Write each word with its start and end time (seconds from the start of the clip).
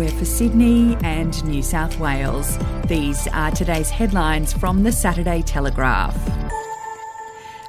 we're 0.00 0.10
for 0.10 0.24
Sydney 0.24 0.96
and 1.04 1.44
New 1.44 1.62
South 1.62 2.00
Wales. 2.00 2.56
These 2.86 3.28
are 3.34 3.50
today's 3.50 3.90
headlines 3.90 4.50
from 4.50 4.82
the 4.82 4.92
Saturday 4.92 5.42
Telegraph. 5.42 6.39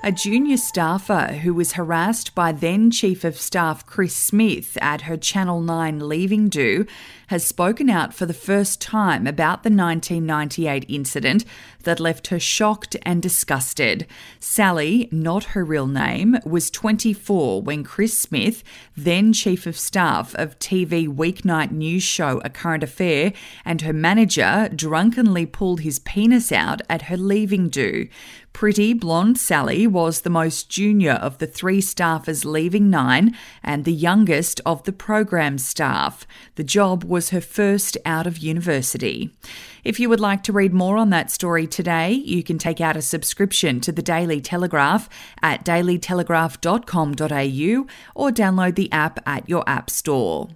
A 0.04 0.12
junior 0.12 0.58
staffer 0.58 1.28
who 1.44 1.54
was 1.54 1.74
harassed 1.74 2.34
by 2.34 2.52
then 2.54 2.90
Chief 2.90 3.24
of 3.24 3.38
Staff 3.38 3.86
Chris 3.86 4.16
Smith 4.16 4.76
at 4.82 5.02
her 5.02 5.16
Channel 5.16 5.62
9 5.62 6.10
leaving 6.10 6.50
do 6.50 6.88
has 7.28 7.46
spoken 7.46 7.88
out 7.88 8.12
for 8.12 8.26
the 8.26 8.34
first 8.34 8.82
time 8.82 9.28
about 9.28 9.62
the 9.62 9.70
1998 9.70 10.86
incident 10.90 11.46
that 11.84 12.00
left 12.00 12.28
her 12.28 12.40
shocked 12.40 12.98
and 13.04 13.22
disgusted. 13.22 14.08
Sally, 14.40 15.08
not 15.12 15.44
her 15.46 15.64
real 15.64 15.88
name, 15.88 16.38
was 16.46 16.72
24 16.72 17.62
when 17.62 17.84
Chris 17.84 18.18
Smith, 18.18 18.64
then 18.98 19.32
Chief 19.32 19.68
of 19.68 19.78
Staff 19.78 20.34
of 20.36 20.58
TV 20.58 21.08
weeknight 21.08 21.72
news 21.72 22.04
show 22.04 22.42
A 22.44 22.50
Current 22.50 22.84
Affair, 22.84 23.34
and 23.64 23.82
her 23.82 23.94
manager 23.94 24.68
drunkenly 24.76 25.46
pulled 25.46 25.82
his 25.82 26.00
penis 26.00 26.52
out 26.52 26.82
at 26.90 27.04
her 27.04 27.18
leaving 27.18 27.70
do. 27.70 28.08
Pretty 28.54 28.94
blonde 28.94 29.40
Sally 29.40 29.88
was 29.88 30.22
the 30.22 30.30
most 30.30 30.70
junior 30.70 31.14
of 31.14 31.40
the 31.40 31.48
three 31.48 31.82
staffers 31.82 32.46
leaving 32.46 32.90
Nine 32.90 33.36
and 33.64 33.86
the 33.86 33.94
youngest 33.94 34.62
of 34.66 34.84
the 34.84 34.92
program 34.92 35.58
staff. 35.58 36.28
The 36.56 36.64
job 36.64 37.04
was 37.04 37.30
her 37.30 37.42
first 37.42 37.98
out 38.06 38.28
of 38.28 38.38
university. 38.38 39.32
If 39.84 40.00
you 40.00 40.10
would 40.10 40.20
like 40.20 40.44
to 40.44 40.54
read 40.54 40.74
more 40.74 40.98
on 40.98 41.10
that 41.10 41.32
story 41.32 41.66
today, 41.66 42.12
you 42.12 42.44
can 42.44 42.60
take 42.60 42.80
out 42.80 42.98
a 42.98 43.02
subscription 43.02 43.82
to 43.82 43.92
the 43.92 44.04
Daily 44.04 44.40
Telegraph 44.42 45.10
at 45.42 45.66
dailytelegraph.com.au 45.66 47.88
or 48.16 48.30
download 48.30 48.76
the 48.76 48.92
app 48.92 49.28
at 49.28 49.50
your 49.50 49.68
app 49.68 49.90
store. 49.90 50.50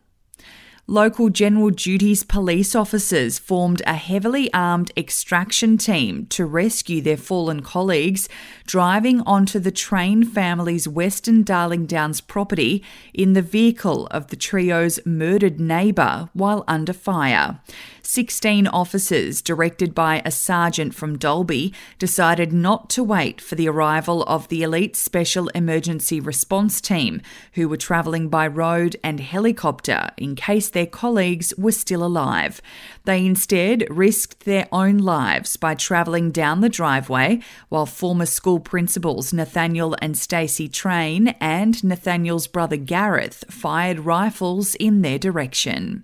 Local 0.87 1.31
General 1.31 1.71
Duties 1.71 2.21
police 2.21 2.75
officers 2.75 3.39
formed 3.39 3.81
a 3.87 3.95
heavily 3.95 4.53
armed 4.53 4.91
extraction 4.95 5.79
team 5.79 6.27
to 6.27 6.45
rescue 6.45 7.01
their 7.01 7.17
fallen 7.17 7.63
colleagues, 7.63 8.29
driving 8.67 9.21
onto 9.21 9.57
the 9.57 9.71
Train 9.71 10.23
family's 10.23 10.87
Western 10.87 11.41
Darling 11.41 11.87
Downs 11.87 12.21
property 12.21 12.83
in 13.15 13.33
the 13.33 13.41
vehicle 13.41 14.05
of 14.11 14.27
the 14.27 14.35
trio's 14.35 14.99
murdered 15.07 15.59
neighbour 15.59 16.29
while 16.33 16.63
under 16.67 16.93
fire. 16.93 17.59
16 18.05 18.67
officers, 18.67 19.41
directed 19.41 19.95
by 19.95 20.21
a 20.23 20.31
sergeant 20.31 20.93
from 20.93 21.17
Dalby, 21.17 21.73
decided 21.97 22.53
not 22.53 22.89
to 22.91 23.03
wait 23.03 23.41
for 23.41 23.55
the 23.55 23.67
arrival 23.67 24.23
of 24.23 24.47
the 24.47 24.63
elite 24.63 24.95
Special 24.95 25.47
Emergency 25.49 26.19
Response 26.19 26.79
Team, 26.79 27.21
who 27.53 27.67
were 27.67 27.77
travelling 27.77 28.29
by 28.29 28.47
road 28.47 28.95
and 29.03 29.19
helicopter 29.19 30.09
in 30.17 30.35
case 30.35 30.69
their 30.69 30.85
colleagues 30.85 31.53
were 31.57 31.71
still 31.71 32.03
alive. 32.03 32.61
They 33.05 33.25
instead 33.25 33.85
risked 33.89 34.45
their 34.45 34.67
own 34.71 34.99
lives 34.99 35.57
by 35.57 35.75
travelling 35.75 36.31
down 36.31 36.61
the 36.61 36.69
driveway 36.69 37.41
while 37.69 37.85
former 37.85 38.25
school 38.25 38.59
principals 38.59 39.33
Nathaniel 39.33 39.95
and 40.01 40.17
Stacey 40.17 40.67
Train 40.67 41.29
and 41.39 41.83
Nathaniel's 41.83 42.47
brother 42.47 42.77
Gareth 42.77 43.43
fired 43.49 44.01
rifles 44.01 44.75
in 44.75 45.01
their 45.01 45.19
direction. 45.19 46.03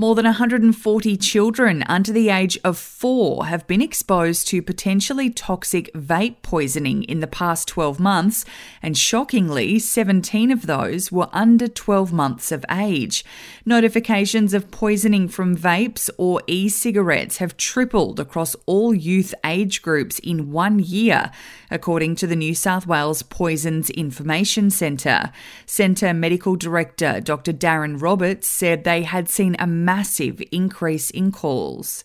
More 0.00 0.14
than 0.14 0.24
140 0.24 1.18
children 1.18 1.84
under 1.86 2.10
the 2.10 2.30
age 2.30 2.58
of 2.64 2.78
four 2.78 3.44
have 3.44 3.66
been 3.66 3.82
exposed 3.82 4.48
to 4.48 4.62
potentially 4.62 5.28
toxic 5.28 5.92
vape 5.92 6.36
poisoning 6.40 7.02
in 7.02 7.20
the 7.20 7.26
past 7.26 7.68
12 7.68 8.00
months, 8.00 8.46
and 8.82 8.96
shockingly, 8.96 9.78
17 9.78 10.50
of 10.50 10.64
those 10.64 11.12
were 11.12 11.28
under 11.34 11.68
12 11.68 12.14
months 12.14 12.50
of 12.50 12.64
age. 12.70 13.26
Notifications 13.66 14.54
of 14.54 14.70
poisoning 14.70 15.28
from 15.28 15.54
vapes 15.54 16.08
or 16.16 16.40
e 16.46 16.70
cigarettes 16.70 17.36
have 17.36 17.58
tripled 17.58 18.18
across 18.18 18.56
all 18.64 18.94
youth 18.94 19.34
age 19.44 19.82
groups 19.82 20.18
in 20.20 20.50
one 20.50 20.78
year, 20.78 21.30
according 21.70 22.14
to 22.14 22.26
the 22.26 22.34
New 22.36 22.54
South 22.54 22.86
Wales 22.86 23.22
Poisons 23.22 23.90
Information 23.90 24.70
Centre. 24.70 25.30
Centre 25.66 26.14
Medical 26.14 26.56
Director 26.56 27.20
Dr. 27.20 27.52
Darren 27.52 28.00
Roberts 28.00 28.48
said 28.48 28.84
they 28.84 29.02
had 29.02 29.28
seen 29.28 29.56
a 29.58 29.66
massive 29.90 30.40
increase 30.52 31.10
in 31.10 31.32
calls. 31.32 32.04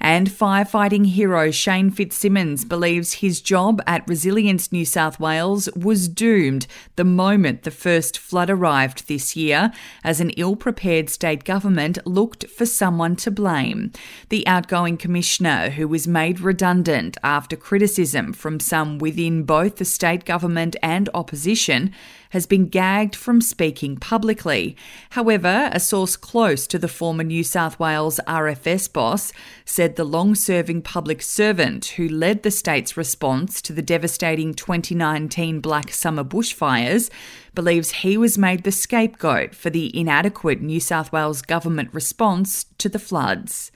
And 0.00 0.28
firefighting 0.28 1.06
hero 1.06 1.50
Shane 1.50 1.90
Fitzsimmons 1.90 2.64
believes 2.64 3.14
his 3.14 3.40
job 3.40 3.82
at 3.86 4.06
Resilience 4.08 4.70
New 4.70 4.84
South 4.84 5.18
Wales 5.18 5.68
was 5.74 6.08
doomed 6.08 6.66
the 6.96 7.04
moment 7.04 7.62
the 7.62 7.70
first 7.70 8.18
flood 8.18 8.50
arrived 8.50 9.08
this 9.08 9.36
year, 9.36 9.72
as 10.04 10.20
an 10.20 10.30
ill 10.30 10.56
prepared 10.56 11.08
state 11.08 11.44
government 11.44 11.98
looked 12.06 12.48
for 12.48 12.66
someone 12.66 13.16
to 13.16 13.30
blame. 13.30 13.92
The 14.28 14.46
outgoing 14.46 14.96
commissioner, 14.96 15.70
who 15.70 15.88
was 15.88 16.06
made 16.06 16.40
redundant 16.40 17.16
after 17.22 17.56
criticism 17.56 18.32
from 18.32 18.60
some 18.60 18.98
within 18.98 19.44
both 19.44 19.76
the 19.76 19.84
state 19.84 20.24
government 20.24 20.76
and 20.82 21.08
opposition, 21.14 21.92
has 22.30 22.46
been 22.46 22.66
gagged 22.66 23.14
from 23.14 23.40
speaking 23.40 23.96
publicly. 23.96 24.76
However, 25.10 25.70
a 25.72 25.80
source 25.80 26.16
close 26.16 26.66
to 26.66 26.78
the 26.78 26.88
former 26.88 27.22
New 27.22 27.44
South 27.44 27.78
Wales 27.78 28.20
RFS 28.26 28.92
boss 28.92 29.32
said 29.64 29.85
the 29.94 30.02
long 30.02 30.34
serving 30.34 30.82
public 30.82 31.22
servant 31.22 31.84
who 31.96 32.08
led 32.08 32.42
the 32.42 32.50
state's 32.50 32.96
response 32.96 33.62
to 33.62 33.72
the 33.72 33.82
devastating 33.82 34.52
2019 34.52 35.60
Black 35.60 35.92
Summer 35.92 36.24
bushfires 36.24 37.08
believes 37.54 37.92
he 37.92 38.16
was 38.16 38.36
made 38.36 38.64
the 38.64 38.72
scapegoat 38.72 39.54
for 39.54 39.70
the 39.70 39.96
inadequate 39.96 40.60
New 40.60 40.80
South 40.80 41.12
Wales 41.12 41.42
government 41.42 41.94
response 41.94 42.66
to 42.78 42.88
the 42.88 42.98
floods. 42.98 43.70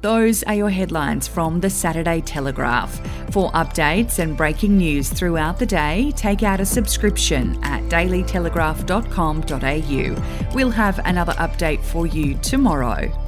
Those 0.00 0.44
are 0.44 0.54
your 0.54 0.70
headlines 0.70 1.26
from 1.26 1.58
the 1.58 1.70
Saturday 1.70 2.20
Telegraph. 2.20 3.00
For 3.32 3.50
updates 3.50 4.20
and 4.20 4.36
breaking 4.36 4.76
news 4.76 5.08
throughout 5.08 5.58
the 5.58 5.66
day, 5.66 6.12
take 6.14 6.44
out 6.44 6.60
a 6.60 6.66
subscription 6.66 7.58
at 7.64 7.82
dailytelegraph.com.au. 7.84 10.54
We'll 10.54 10.70
have 10.70 11.00
another 11.04 11.32
update 11.32 11.82
for 11.82 12.06
you 12.06 12.36
tomorrow. 12.36 13.27